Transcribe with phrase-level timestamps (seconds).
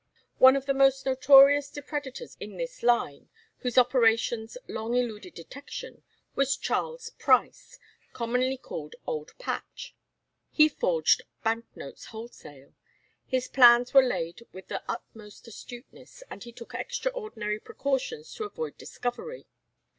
[0.39, 6.01] One of the most notorious depredators in this line, whose operations long eluded detection,
[6.33, 7.77] was Charles Price,
[8.11, 9.93] commonly called Old Patch.
[10.49, 12.73] He forged bank notes wholesale.
[13.27, 18.79] His plans were laid with the utmost astuteness, and he took extraordinary precautions to avoid
[18.79, 19.45] discovery.